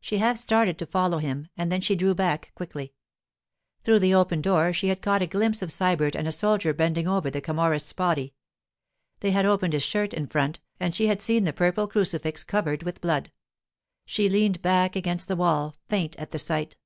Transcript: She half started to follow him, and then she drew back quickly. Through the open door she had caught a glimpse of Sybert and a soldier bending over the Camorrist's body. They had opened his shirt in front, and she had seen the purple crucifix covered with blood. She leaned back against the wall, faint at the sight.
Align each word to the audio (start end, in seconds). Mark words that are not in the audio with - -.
She 0.00 0.16
half 0.16 0.38
started 0.38 0.78
to 0.78 0.86
follow 0.86 1.18
him, 1.18 1.48
and 1.54 1.70
then 1.70 1.82
she 1.82 1.94
drew 1.94 2.14
back 2.14 2.52
quickly. 2.54 2.94
Through 3.84 3.98
the 3.98 4.14
open 4.14 4.40
door 4.40 4.72
she 4.72 4.88
had 4.88 5.02
caught 5.02 5.20
a 5.20 5.26
glimpse 5.26 5.60
of 5.60 5.68
Sybert 5.68 6.14
and 6.16 6.26
a 6.26 6.32
soldier 6.32 6.72
bending 6.72 7.06
over 7.06 7.28
the 7.28 7.42
Camorrist's 7.42 7.92
body. 7.92 8.32
They 9.20 9.32
had 9.32 9.44
opened 9.44 9.74
his 9.74 9.82
shirt 9.82 10.14
in 10.14 10.26
front, 10.26 10.60
and 10.80 10.94
she 10.94 11.08
had 11.08 11.20
seen 11.20 11.44
the 11.44 11.52
purple 11.52 11.86
crucifix 11.86 12.44
covered 12.44 12.82
with 12.82 13.02
blood. 13.02 13.30
She 14.06 14.30
leaned 14.30 14.62
back 14.62 14.96
against 14.96 15.28
the 15.28 15.36
wall, 15.36 15.76
faint 15.86 16.16
at 16.16 16.30
the 16.30 16.38
sight. 16.38 16.76